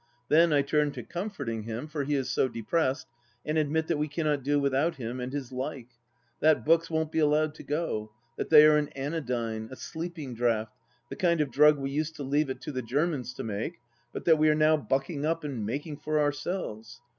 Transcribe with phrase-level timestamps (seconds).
[0.29, 3.05] Then I turn to comforting him, for he is so depressed,
[3.45, 5.89] and admit that we cannot do without him and his like:
[6.39, 10.75] that books won't be allowed to go; that they are an anodyne— a sleeping draught,
[11.09, 13.79] the kind of drug we used to leave it to the Germans to make,
[14.11, 16.99] but that we are now bucking up and making for ourselves.